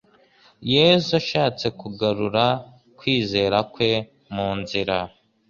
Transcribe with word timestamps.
Yesu 0.73 1.09
ashatse 1.21 1.65
kugarura 1.79 2.45
kwizera 2.97 3.57
kwe 3.73 3.91
mu 4.33 4.49
nzira, 4.59 4.97